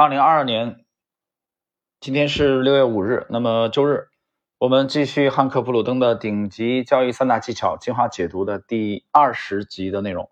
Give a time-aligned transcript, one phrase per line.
[0.00, 0.84] 二零二二年，
[1.98, 4.06] 今天是六月五日，那么周日，
[4.56, 10.30] 我们继续汉克普鲁登的顶级交易三大技巧精华解读的第二十集的内容。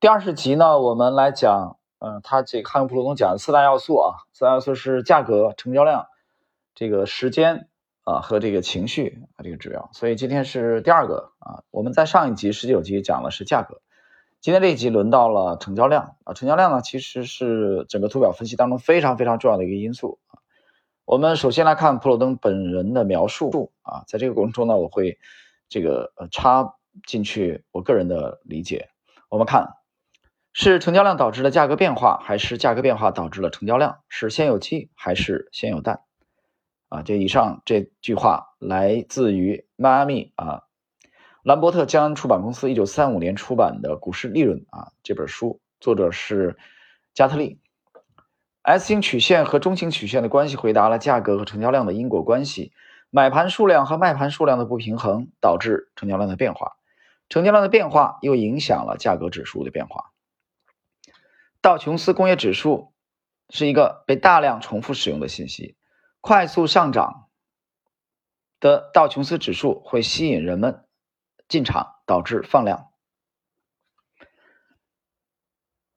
[0.00, 6.04] 第二十集呢，我们来讲，嗯，他这个汉克普鲁登讲的四大要素啊，四大要素是价格、成交量、
[6.74, 7.70] 这个时间
[8.04, 9.88] 啊和这个情绪啊这个指标。
[9.94, 13.80] 所以今天是第二个啊，我们在上一集十九集讲的是价格。
[14.42, 20.40] 今天这一集轮到了成交量啊，成交量呢其实是整个图表分析当中非常非常重要的一个因素啊。
[21.04, 25.18] 我们首先来看普鲁登本人的描述啊，在这个过程中呢，我会
[25.68, 26.74] 这个插
[27.06, 28.88] 进去我个人的理解。
[29.28, 29.74] 我们看
[30.54, 33.98] 是成交量导致了价格变化，还是价格变化导致了成交量？
[34.08, 36.00] 是先有鸡还是先有蛋？
[36.88, 40.62] 啊，这以上这句话来自于迈阿密啊。
[41.42, 46.58] 兰伯特·江恩出版公司一九三五年出版的《股市利润》啊，这本书作者是
[47.14, 47.58] 加特利。
[48.60, 52.72] S 型曲线和中型曲线的关系回答了价格和成交量的因果关系。
[53.08, 56.76] 买盘数量和卖盘数量的不平衡导致成交量的变化，
[57.30, 60.12] 成交量的变化又影响了价格指数的变化。
[61.62, 62.92] 道琼斯工业指数
[63.48, 65.74] 是一个被大量重复使用的信息，
[66.20, 67.28] 快速上涨
[68.60, 70.84] 的道琼斯指数会吸引人们。
[71.50, 72.90] 进场导致放量，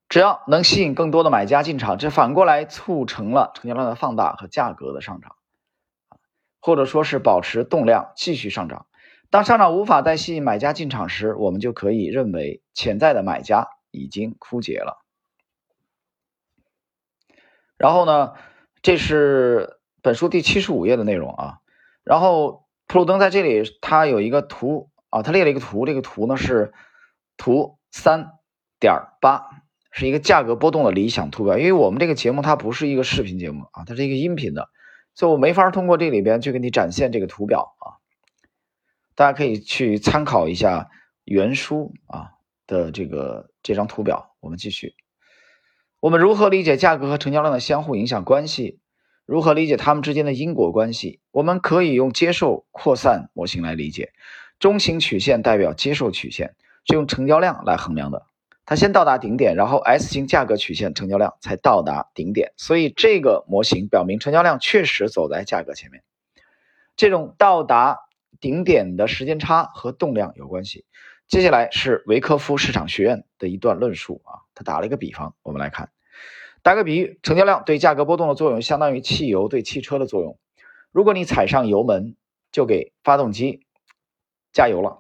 [0.10, 5.36] 只要能吸引更多的买家进场，这反过来促成了成交量的放大和价格的上涨，
[6.60, 8.88] 或者说是保持动量继续上涨。
[9.30, 15.06] 当上涨无法再吸引买家进场时，我们就可以认为潜在的买家已经枯竭了。
[17.78, 18.34] 然后呢，
[18.82, 21.60] 这是本书第七十五页的内容啊。
[22.04, 24.90] 然后普鲁登在这里他有一个图。
[25.14, 26.74] 啊，他列了一个图，这个图呢是
[27.38, 28.32] 图三
[28.80, 29.46] 点八，
[29.92, 31.60] 是一个价格波动的理想图表。
[31.60, 34.70] 因为我们这个节目它不是一个视频节目啊，它是一个音频的，
[35.14, 38.02] 所以我没法通过这里边去给你展现这个图表啊。
[39.14, 40.90] 大家可以去参考一下
[41.26, 42.32] 原书啊
[42.66, 44.36] 的这个这张图表。
[44.40, 44.96] 我们继续，
[46.00, 48.80] 我们如何理解价格和成交量的相互影响关系？
[49.28, 51.22] 如何理解它们之间的因果关系？
[51.30, 54.12] 我们可以用接受扩散模型来理解。
[54.64, 58.26] 中型曲线代表接受曲线，是用成交量来衡量的。
[58.66, 62.54] 它先到达顶点，然后 S 型价格曲线成交量才到达顶点。
[62.56, 66.02] 所以这个模型表明成交量确实走在价格前面。
[66.96, 68.00] 这种到达
[68.40, 70.86] 顶点的时间差和动量有关系。
[71.28, 75.90] 接下来是维科夫市场学院的一段论述啊，他打了一个比方，我们来看，
[76.62, 80.40] 打个比喻，成交量对价格波动的作用相当于汽油对汽车的作用。
[80.94, 82.16] 如果你踩上油门，
[82.54, 83.63] 就给发动机。
[84.54, 85.00] 加油了，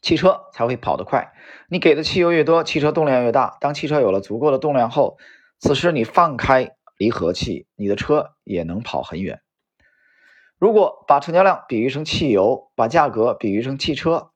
[0.00, 1.32] 汽车才会跑得快。
[1.68, 3.58] 你给的汽油越多，汽车动量越大。
[3.60, 5.18] 当汽车有了足够的动量后，
[5.58, 9.42] 此时你放开离合器，你的车也能跑很远。
[10.56, 14.30] 如果把成交量比喻成汽油，把价格比喻成汽车，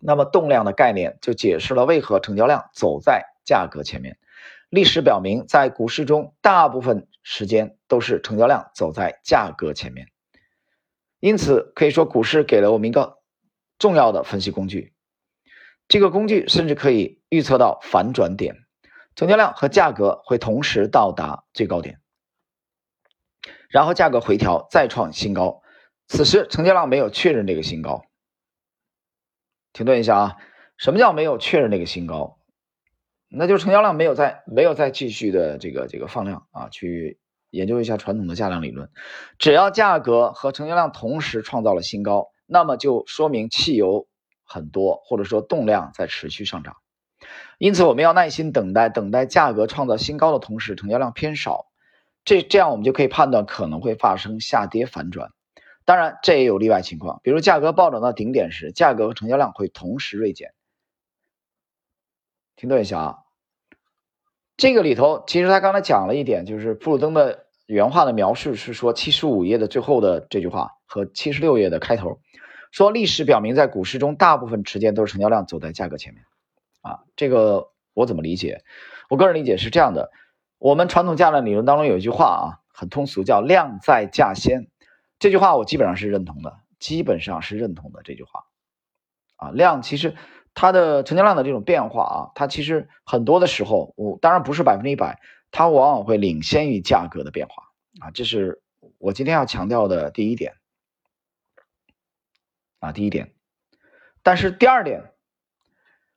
[0.00, 4.16] 那么动量的概念就解释了为何成交量走在价格前面。
[4.70, 10.08] 历史表明，在股市中，大部分时间都是成交量走在价格前面。
[11.18, 13.19] 因此，可以说股市给了我们一个。
[13.80, 14.92] 重要的分析工具，
[15.88, 18.54] 这个工具甚至可以预测到反转点，
[19.16, 21.98] 成交量和价格会同时到达最高点，
[23.70, 25.62] 然后价格回调再创新高，
[26.08, 28.04] 此时成交量没有确认这个新高。
[29.72, 30.36] 停顿一下啊，
[30.76, 32.38] 什么叫没有确认这个新高？
[33.30, 38.90] 那就是成交量没有再没有再继续的这个这个放量啊，去研究一下传统的价量理论，
[39.38, 42.30] 只要价格和成交量同时创造了新高。
[42.52, 44.08] 那么就说明汽油
[44.44, 46.74] 很多，或者说动量在持续上涨，
[47.58, 51.66] 因此我们要耐心等待，等待价格创造新高的同时，成交量偏少，
[52.24, 55.30] 这这样我们就可以判断可能会发生下跌反转。
[55.84, 60.52] 当然，这也有例外情况，比如价格暴涨到顶点时，价格和成交量会同时锐减。
[62.56, 63.18] 停顿一下啊，
[64.56, 72.20] 这个里头其实他刚才讲了一点，就是布鲁登的原话的描述是说，七十五页的最后的这句话和七十六页的开头。
[72.70, 76.24] 说历史表明，在股市中，大部分时间都是成交量走在价格前面，
[76.82, 78.62] 啊，这个我怎么理解？
[79.08, 80.12] 我个人理解是这样的：
[80.58, 84.68] 我们传统价量理论当中有一句话啊，很通俗，叫“量在价先”。
[85.18, 88.44] 这句话我基本上是认同的，基本上是认同的这句话。
[89.36, 90.14] 啊，量其实
[90.54, 95.18] 它的成交量的这种变化啊，它其实很多的时候，我当然不是百分之一百，
[95.50, 97.64] 它往往会领先于价格的变化
[98.00, 98.62] 啊，这是
[98.98, 100.54] 我今天要强调的第一点。
[102.80, 103.32] 啊，第一点，
[104.22, 105.12] 但是第二点，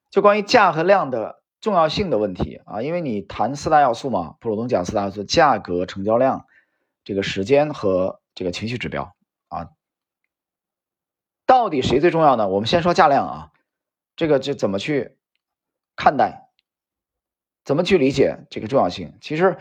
[0.09, 6.45] 就关于价和量的重要性的问题啊，因为你谈四大要素嘛，普鲁登讲四大要素：价格、成交量、
[7.03, 9.13] 这个时间和这个情绪指标
[9.49, 9.69] 啊。
[11.45, 12.47] 到底谁最重要呢？
[12.47, 13.51] 我们先说价量啊，
[14.15, 15.17] 这个就怎么去
[15.95, 16.49] 看待，
[17.65, 19.17] 怎么去理解这个重要性？
[19.21, 19.57] 其实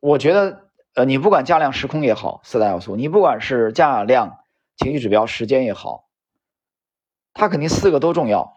[0.00, 4.40] 我觉得，呃，你不管价量时空也好，四大要素，你不管是价量、
[4.76, 6.03] 情绪指标、时间也好，
[7.34, 8.56] 它肯定四个都重要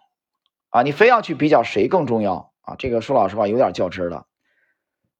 [0.69, 0.83] 啊。
[0.83, 2.53] 你非要去比较谁更重要？
[2.61, 4.27] 啊，这个说老实话有点较真了。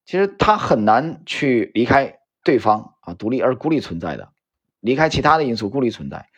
[0.04, 4.30] 其实它很难去离开对方啊，独立而孤立存在的，
[4.80, 6.28] 离开其他的因素孤立存在，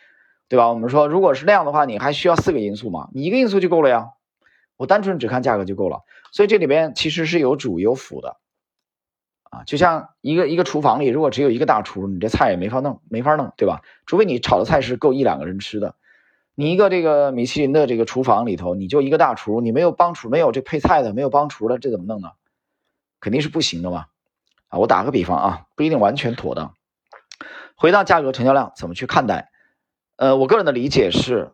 [0.49, 0.67] 对吧？
[0.69, 3.09] 我们说，如果是那样的话，你还需要四个因素吗？
[3.13, 4.09] 你一个因素就够了呀，
[4.75, 6.01] 我单纯只看价格就够了。
[6.31, 8.37] 所以这里边其实是有主有辅的
[9.49, 13.81] 啊，就像一个一个厨房里，如果只有一个大厨，你这菜也没法弄，没法弄，对吧？
[14.05, 15.95] 除非你炒的菜是够一两个人吃的。
[16.53, 22.31] 你一个这个米其林的这个厨房里头，你就一个大厨，你没有帮厨，没有这配菜的，没有帮厨的，这怎么弄呢？
[23.19, 24.07] 肯定是不行的嘛！
[24.67, 26.75] 啊，我打个比方啊，不一定完全妥当。
[27.75, 29.49] 回到价格、成交量怎么去看待？
[30.17, 31.53] 呃，我个人的理解是，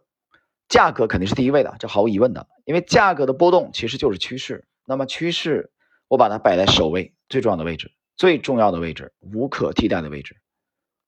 [0.67, 4.67] 价格肯定是第一位的，这毫无疑问的，因为价格的波动其实就是趋势。
[4.85, 5.71] 那么趋势，
[6.07, 10.38] 我把它摆在首位，最重要的位置，最重要的位置，无可替代的位置，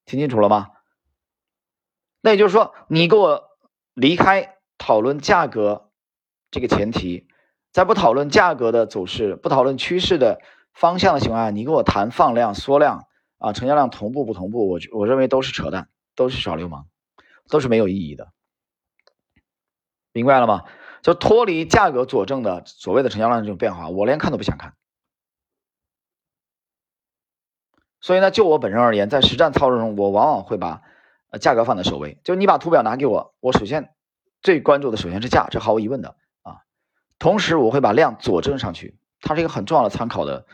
[0.06, 0.68] 听清楚了吗？
[2.22, 3.49] 那也就是说，你给我。
[4.00, 5.92] 离开讨论价格
[6.52, 7.28] 这个前提，
[7.74, 10.40] 在不讨论价格的走势、不讨论趋势的
[10.74, 13.08] 方向的情况下，你跟我谈放量、缩量
[13.40, 16.86] 啊，成交量同步不同步，我我认为都是扯淡，都是耍流氓，
[17.50, 18.32] 都是没有意义的，
[20.14, 20.64] 明白了吗？
[21.02, 24.76] 就脱离价格佐证的所谓的成交量这种变化，我连看都不想看。
[28.00, 30.84] 所以呢，就我本人而言，在实战操作中，我往往会把。
[31.32, 33.94] 呃，价格放在首位，就你把图表拿给我，我首先
[34.42, 36.58] 最关注的首先是价，这毫无疑问的啊。
[37.20, 40.48] 同时我会把量佐证上去，它是一个很重要的参考的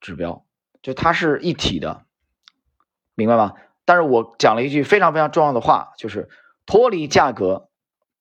[0.00, 0.46] 指标，
[0.80, 2.06] 就它是一体的，
[3.14, 3.54] 明白吗？
[3.84, 6.28] 但是我讲了一句非常非常重要的话，就是
[6.64, 7.68] 脱离价格、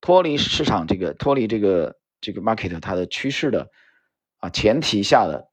[0.01, 3.69] 脱离市场这个、脱离这个这个 market 它的趋势的
[4.37, 5.49] 啊前提下的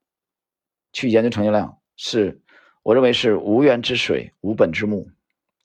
[0.93, 2.43] 去研究成交量，是
[2.83, 5.09] 我认为是无源之水，无本之木。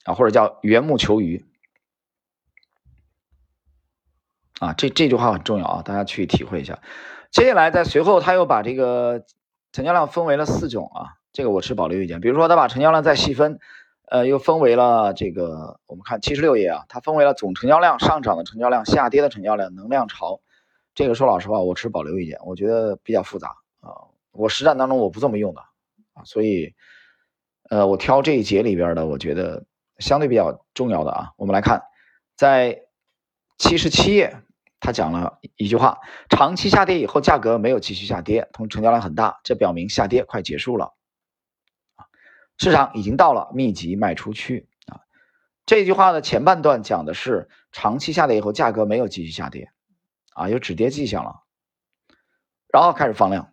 [0.08, 1.46] 啊，或者叫缘木求鱼，
[4.62, 6.80] 啊，这这句话很重要啊，大家去体会一下。
[7.30, 9.26] 接下来在随后，他又把这个
[9.74, 12.22] 成交量分为了四种啊，这个我持保留意见。
[12.22, 13.60] 比如说，他把成交量再细分，
[14.06, 20.40] 呃，又分为了这个，我们看七十六页啊，它分为了总成交量、上涨的成交量、下跌的成交量、能量潮。
[20.96, 23.50] 这个说老实话，我持保留意见，我觉得比较复杂
[23.82, 25.60] 啊，我实战当中我不这么用的
[26.14, 26.74] 啊，所以，
[27.70, 29.66] 呃，我挑这一节里边的，我觉得。
[30.00, 31.84] 相对比较重要的啊，我们来看，
[32.36, 32.84] 在
[33.58, 34.42] 七十七页，
[34.80, 36.00] 他讲了一句话：
[36.30, 40.94] 长期下跌以后，价格没有继续下跌，同成交量很大，这表明下跌快结束了，
[42.58, 45.02] 市场已经到了密集卖出区啊。
[45.66, 49.72] 这句话的前半段讲的是长期下跌以后，价格没有继续下跌，
[50.34, 51.42] 啊，有止跌迹象了，
[52.72, 53.52] 然后开始放量。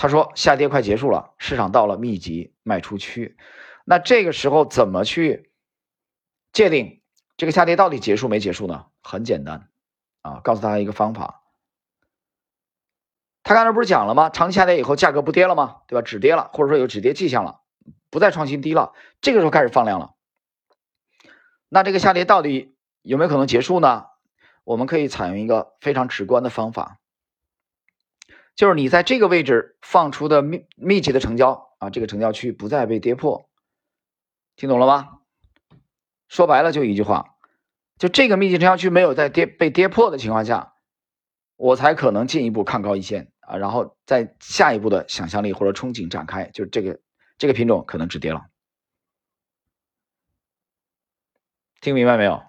[0.00, 3.36] 他说下跌快结束了，市场到了密集卖出区，
[3.84, 5.50] 那这个时候怎么去
[6.52, 7.02] 界定
[7.36, 8.86] 这个下跌到底结束没结束呢？
[9.02, 9.68] 很简单
[10.22, 11.42] 啊，告诉大家一个方法。
[13.42, 14.30] 他刚才不是讲了吗？
[14.30, 15.78] 长期下跌以后价格不跌了吗？
[15.88, 16.02] 对吧？
[16.02, 17.62] 止跌了，或者说有止跌迹象了，
[18.08, 20.14] 不再创新低了，这个时候开始放量了。
[21.68, 24.06] 那这个下跌到底有没有可能结束呢？
[24.62, 26.97] 我们可以采用一个非常直观的方法。
[28.58, 33.48] 就是你在这个位置放出的密密集的成交啊，这个成交区不再被跌破，
[34.56, 35.20] 听懂了吗？
[36.26, 37.36] 说白了就一句话，
[37.98, 40.72] 就这个密集成交区没有在跌被跌破的情况下，
[41.54, 46.98] 我才可能进一步看高一线啊，然后在下一步的想象力或者憧憬展开，就是这个
[47.38, 48.46] 这个品种可能止跌了，
[51.80, 52.42] 听明白没有？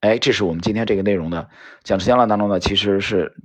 [0.00, 1.50] 哎，这是我们今天这个内容的
[1.82, 3.36] 讲成交量当中呢，其实是。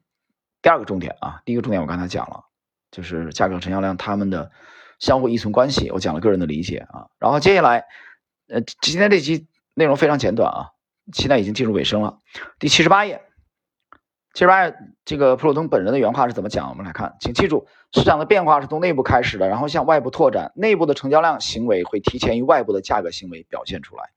[0.62, 2.46] 第二个重点啊，第一个重点我刚才讲了，
[2.92, 4.52] 就是价格、成交量它们的
[5.00, 7.08] 相互依存关系，我讲了个人的理解啊。
[7.18, 7.86] 然后接下来，
[8.48, 10.70] 呃，今天这期内容非常简短啊，
[11.14, 12.20] 现在已经进入尾声了。
[12.60, 13.24] 第七十八页，
[14.34, 16.70] 七十八页这个普鲁登本人的原话是怎么讲？
[16.70, 24.12] 我们来看，请记住，市场的变化是从内部开始的，然后向外部拓展，内部的成交量行为会提前于外部的价格行为表现出来。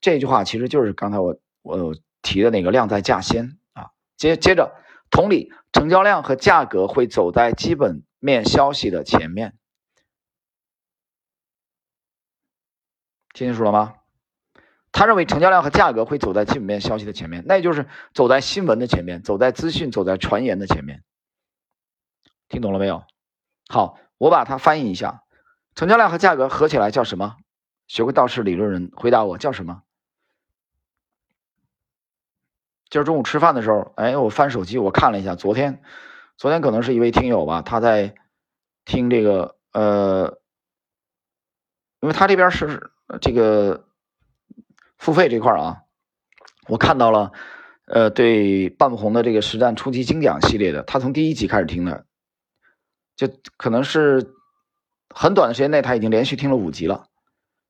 [0.00, 3.90] 这句话其实就是刚才我我提的那个量在价先啊。
[4.16, 4.72] 接接着。
[5.10, 9.56] 同理，成交量和价格会走在基本面消息的前面，
[13.32, 13.94] 听清楚了吗？
[14.92, 21.02] 他认为成交量和价格会走在基本面消息的前面，那也就是走在新闻的前面，走在资讯、走在传言的前面。
[22.48, 23.04] 听懂了没有？
[23.68, 25.22] 好，我把它翻译一下：
[25.74, 27.36] 成交量和价格合起来叫什么？
[27.86, 29.83] 学会道氏理论人回答我叫什么？
[32.90, 35.82] 今儿中午吃饭的时候，哎，我翻手机，我看了一下，昨天，
[36.36, 38.14] 昨天可能是一位听友吧，他在
[38.84, 40.38] 听这个，呃，
[42.00, 43.86] 因为他这边是这个。
[44.96, 45.82] 付费这块啊，
[46.66, 47.32] 我看到了，
[47.84, 52.06] 呃，对半不红的这个实战初级精讲系列的，他从第一集开始听的，
[53.14, 54.32] 就可能是
[55.10, 57.08] 很短的时间内，他已经连续听了五集了，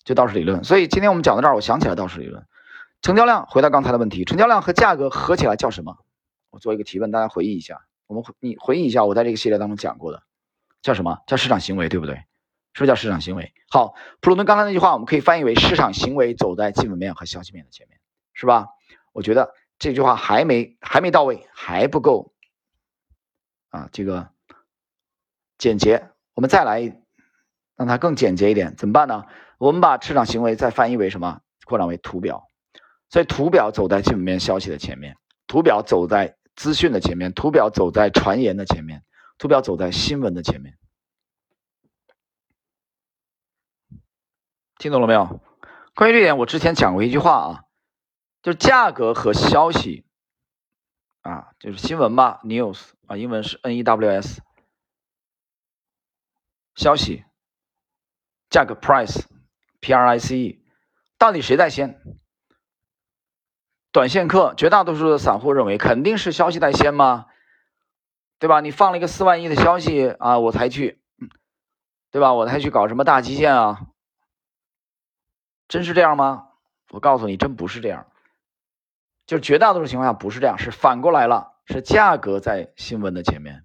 [0.05, 0.63] 就道氏理论。
[0.63, 2.47] 所以今天我们讲到这儿，我想起来道氏理论，
[3.05, 3.47] 成交量。
[3.47, 5.99] 回答刚才的问题，成交量和价格合起来叫什么？
[6.49, 7.83] 我做一个提问，大家回忆一下。
[8.07, 10.23] 我们回你回忆一下，我在这个系列当中讲过的，
[10.81, 11.19] 叫什么？
[11.27, 12.15] 叫市场行为，对不对？
[12.73, 13.53] 是不是叫市场行为？
[13.69, 18.01] 好，普鲁顿刚才那句话，我们可以翻译为市场行为走在基本面和消息面的前面，
[18.33, 18.69] 是吧？
[19.13, 22.33] 我觉得这句话还没还没到位，还不够
[23.69, 24.31] 啊，这个
[25.59, 26.09] 简洁。
[26.33, 26.81] 我们再来
[27.77, 29.27] 让它更简洁一点，怎么办呢？
[29.59, 31.43] 我们把市场行为再翻译为什么？
[31.67, 32.49] 扩展为图表。
[33.15, 35.17] 所以图表走在基本面消息的前面，
[35.47, 39.05] 图表走在资讯的前面，图表走在传言的前面，
[39.39, 40.77] 图表走在新闻的前面。
[44.79, 45.41] 听懂了没有？
[45.95, 47.63] 关于这点，我之前讲过一句话啊，
[48.43, 50.05] 就是价格和消息
[51.21, 54.43] 啊，就是新闻吧，news 啊，英文是 n e w s，
[56.75, 57.25] 消息，
[58.51, 60.65] 价格 price，p r i c e，
[61.17, 62.03] 到底谁在先？
[63.95, 67.27] 短线客绝大多数的散户认为肯定是消息在先吗？
[68.41, 68.61] 对吧？
[68.61, 71.01] 你放了一个四万亿的消息啊，我才去，
[72.11, 72.35] 对吧？
[72.35, 73.87] 我才去搞什么大基建啊？
[75.69, 76.49] 真是这样吗？
[76.91, 78.09] 我告诉你，真不是这样。
[79.27, 83.63] 就绝大多数情况下不是这样，是反过来了，是价格在新闻的前面，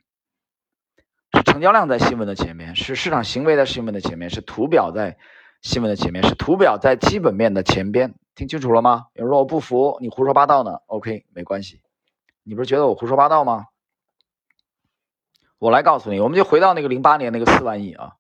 [1.34, 5.18] 是成交量在新闻的前面，是市场行为在新闻的前面，是图表在
[5.64, 8.14] 新闻的前面，是图表在基本面的前边。
[8.40, 9.08] 听清楚了吗？
[9.16, 11.82] 有人说我不服，你胡说八道呢？OK，没关系。
[12.44, 13.66] 你不是觉得我胡说八道吗？
[15.58, 18.14] 我来告诉你，我们就回到那个零八年那个四万亿啊，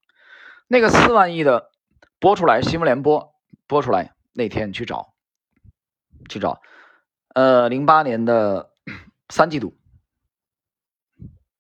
[0.68, 1.72] 那个四万亿的
[2.20, 3.34] 播出来，新闻联播。
[3.66, 5.14] 播出来那天去找，
[6.28, 6.60] 去找，
[7.34, 8.72] 呃，零八年的
[9.30, 9.78] 三季度，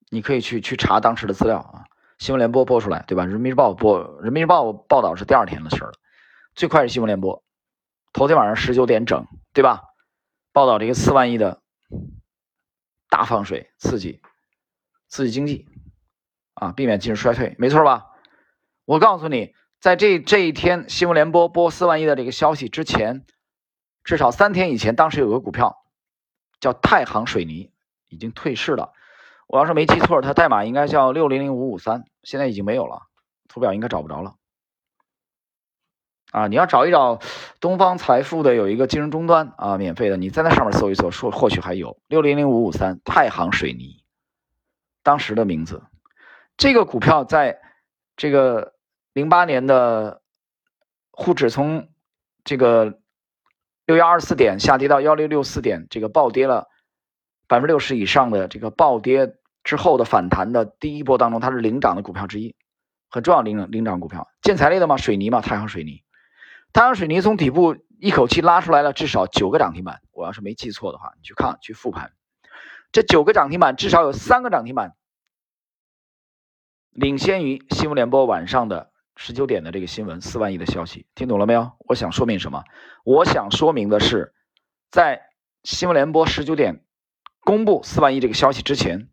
[0.09, 1.85] 你可以去去查当时的资料啊。
[2.17, 3.25] 新闻联播播出来，对吧？
[3.25, 5.93] 人民日报播，人民日报报道是第二天的事儿了。
[6.55, 7.41] 最快是新闻联播，
[8.13, 9.83] 头天晚上十九点整，对吧？
[10.51, 11.61] 报道这个四万亿的
[13.09, 14.21] 大放水，刺激，
[15.07, 15.67] 刺激经济，
[16.53, 18.07] 啊，避免进入衰退，没错吧？
[18.85, 19.53] 我告诉你。
[19.81, 23.25] 在这这一天，新闻联播播四万亿的这个消息之前，
[24.03, 25.77] 至少三天以前，当时有个股票
[26.59, 27.71] 叫太行水泥，
[28.09, 28.91] 已经退市了。
[29.47, 33.03] 我要是没记错，它代码应该叫六零零五五三，现在已经没有了，
[33.47, 34.35] 图表应该找不着了。
[36.31, 37.19] 啊，你要找一找
[37.59, 44.03] 东方财富的有一个金融终端啊，免费的，你在那上面搜一搜，说或许还有六零零五五三太行水泥，
[45.03, 45.83] 当时的名字。
[46.57, 47.59] 这个股票在
[48.15, 48.74] 这个。
[49.12, 50.21] 零八年的
[51.12, 51.89] 沪指从
[52.45, 53.00] 这个
[53.86, 56.67] 六幺二四点下跌到幺六六四点，这个暴跌了
[57.48, 62.55] 百分之六十以上的这个暴跌之后的反弹的第一波当中，它是领涨的股票之一，
[63.09, 66.03] 很重要领领涨股票，建材类的嘛，水泥嘛，太行水泥，
[66.73, 72.13] 太阳水泥从底部一口气拉出来了至少九个涨停板，我要是没记错的话，你去看去复盘，
[72.91, 74.95] 这九个涨停板至少有三个涨停板
[76.91, 78.91] 领先于新闻联播晚上的。
[79.21, 81.73] 十九点的这个新闻，四万亿的消息，听懂了没有？
[81.79, 82.63] 我想说明什么？
[83.03, 84.33] 我想说明的是，
[84.89, 85.29] 在
[85.65, 86.85] 新闻联播十九点
[87.41, 89.09] 公布四万亿这个消息之前，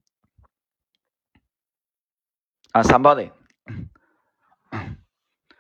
[2.71, 3.33] 啊，somebody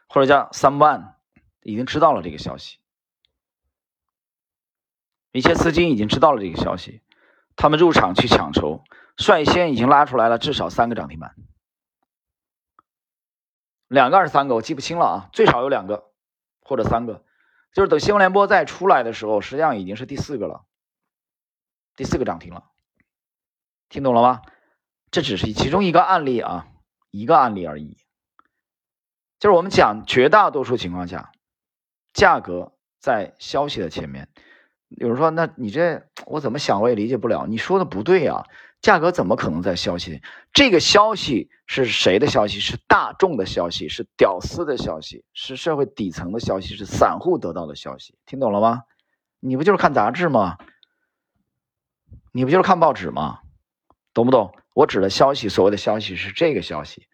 [0.06, 1.15] 或者叫 someone
[1.66, 2.78] 已经知道了这个消息，
[5.32, 7.02] 一些资金已经知道了这个消息，
[7.56, 8.84] 他们入场去抢筹，
[9.16, 11.34] 率先已经拉出来了至少三个涨停板。
[13.88, 16.12] 两个还是三个，我记不清了啊，最少有两个
[16.60, 17.24] 或者三个，
[17.72, 20.64] 就是等新闻联播再出来的时候，实际上已经是第四个了，
[21.96, 22.70] 第四个涨停了，
[23.88, 24.42] 听懂了吗？
[25.10, 26.68] 这只是其中一个案例啊，
[27.10, 27.98] 一个案例而已。
[29.40, 31.32] 就是我们讲绝大多数情况下，
[32.16, 34.26] 价格在消息的前面。
[34.88, 38.46] 有人说，那你这我怎么想我也理解不了，你说的不对啊。
[38.80, 40.22] 价格怎么可能在消息？
[40.52, 42.60] 这个消息是谁的消息？
[42.60, 48.14] 是大众的消息，是屌丝的消息，是社会底层的消息，是散户得到的消息。
[48.26, 48.84] 听懂了吗？
[49.40, 50.56] 你不就是看杂志吗？
[52.32, 53.40] 你不就是看报纸吗？
[54.14, 54.54] 懂不懂？
[54.72, 57.06] 我指的消息，所谓的消息是这个消息，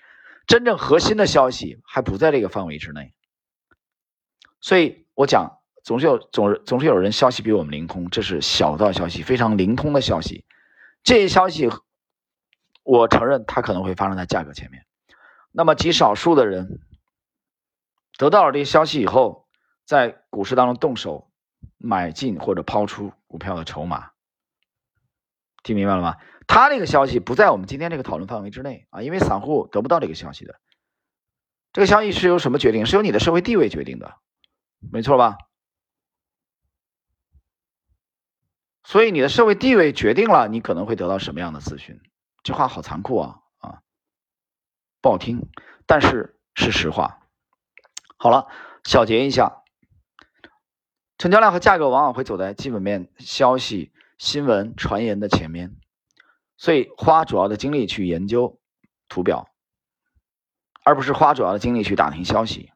[0.47, 3.15] 真正核心的消息还不在这个范围之内。
[4.63, 10.47] 所以我讲，总是有总是总是有人消息比我们灵通，这是小道消息，非常灵通的消息。
[11.03, 11.69] 这些消息，
[12.85, 14.87] 我承认它可能会发生在价格前面。
[15.51, 16.81] 那么极少数的人
[18.17, 19.49] 得到了这些消息以后，
[19.85, 21.31] 在股市当中动手
[21.77, 24.11] 买进或者抛出股票的筹码。
[25.65, 26.17] 听明白了吗？
[26.47, 30.61] 他这个消息不在我们今天这个讨论范围之内啊，因为散户得不到这个消息的。
[31.73, 32.87] 这个消息是由什么决定？
[32.87, 34.15] 是由你的社会地位决定的，
[34.91, 35.37] 没错吧？
[38.85, 42.01] 所以你的社会地位决定了你可能会得到什么样的资讯。
[42.43, 43.83] 这话好残酷啊啊，
[45.01, 45.49] 不好听，
[45.87, 47.27] 但是是实话。
[48.17, 48.49] 好了，
[48.85, 49.63] 小结一下，
[51.19, 53.93] 成交量和价格往往会走在基本面消息。
[54.19, 55.75] 新闻传言的前面，
[56.57, 58.61] 所以花主要的精力去研究
[59.09, 59.49] 图表，
[60.85, 62.71] 而不是花主要的精力去打听消息，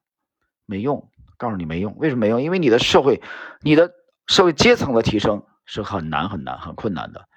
[0.64, 1.08] 没用。
[1.36, 2.42] 告诉你没用，为什么没用？
[2.42, 3.22] 因为你的社会，
[3.60, 3.94] 你的
[4.26, 7.28] 社会阶层的提升是很难很难很困难的。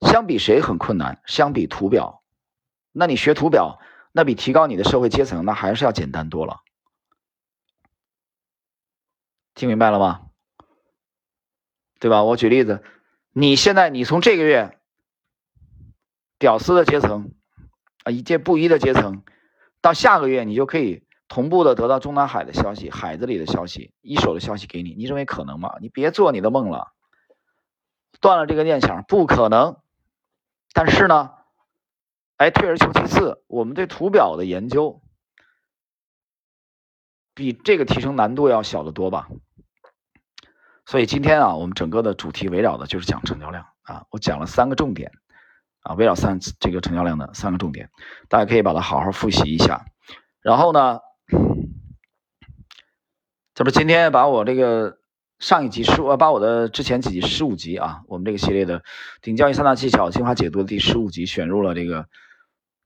[0.00, 1.20] 相比谁很困难？
[1.26, 2.22] 相比图表，
[2.92, 3.80] 那你学图表，
[4.12, 6.60] 那比提高你的社会阶层，那还是要简单多了。
[9.54, 10.22] 听明白了吗？
[11.98, 12.22] 对吧？
[12.22, 12.84] 我举例子。
[13.32, 14.78] 你现在，你从这个月
[16.38, 17.34] 屌丝的阶层
[18.04, 19.22] 啊，一介布衣的阶层，
[19.80, 24.94] 到下个月，你就可以同步的得到中南海的消息、海子里的消息、一手的消息给你。
[24.94, 25.76] 你认为可能吗？
[25.80, 26.92] 你别做你的梦了，
[28.20, 29.76] 断了这个念想，不可能。
[30.72, 31.32] 但是呢，
[32.36, 35.02] 哎，退而求其次，我们对图表的研究
[37.34, 39.28] 比这个提升难度要小得多吧？
[40.86, 44.06] 所以今天啊，我们整个的主题围绕的就是讲成交量啊。
[44.10, 45.12] 我讲了三个重点
[45.82, 47.90] 啊，围绕三这个成交量的三个重点，
[48.28, 49.84] 大家可以把它好好复习一下。
[50.40, 51.00] 然后呢，
[53.58, 54.98] 这不今天把我这个
[55.40, 58.84] 上一集十五，把我的之前几集十五集啊，我们这个系列的
[59.20, 62.06] 顶教育三大技巧精华解读的第十五集选入了这个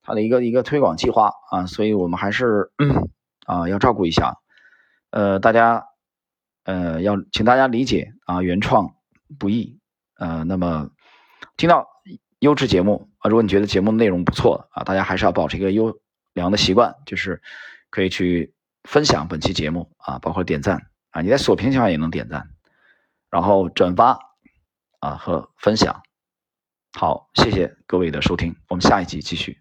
[0.00, 2.72] 它的一个一个推广计划啊，所以我们还是
[3.44, 4.38] 啊要照顾一下，
[5.11, 5.85] 呃，大家。
[6.64, 8.94] 呃，要请大家理解啊，原创
[9.37, 9.80] 不易，
[10.16, 10.88] 呃，那么
[11.56, 11.87] 听到
[12.38, 15.98] 优质节目啊，如果你觉得节目内容不错啊，大家还是要保持一个优
[16.32, 17.42] 良的习惯，就是
[17.90, 22.50] 可以去分享本期节目啊，包括点赞啊，你在锁屏情况下也能点赞，
[23.30, 24.18] 然后转发
[25.00, 26.02] 啊和分享。
[26.98, 29.58] 好，谢谢各位的收听，我们下一集继续。